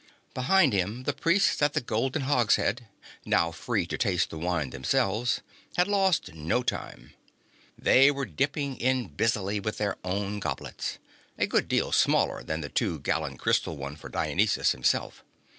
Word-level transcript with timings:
Behind 0.33 0.73
him, 0.73 1.03
the 1.03 1.13
Priests 1.13 1.61
at 1.61 1.73
the 1.73 1.79
golden 1.79 2.23
hogshead, 2.23 2.87
now 3.23 3.51
set 3.51 3.59
free 3.61 3.85
to 3.85 3.99
taste 3.99 4.31
the 4.31 4.37
wine 4.39 4.71
themselves, 4.71 5.41
had 5.77 5.87
lost 5.87 6.33
no 6.33 6.63
time. 6.63 7.13
They 7.77 8.09
were 8.09 8.25
dipping 8.25 8.77
in 8.81 9.09
busily 9.09 9.59
with 9.59 9.77
their 9.77 9.97
own 10.03 10.39
goblets 10.39 10.97
a 11.37 11.45
good 11.45 11.67
deal 11.67 11.91
smaller 11.91 12.41
than 12.41 12.61
the 12.61 12.67
two 12.69 12.97
gallon 12.97 13.37
crystal 13.37 13.77
one 13.77 13.95
for 13.95 14.09
Dionysus 14.09 14.71
himself. 14.71 15.23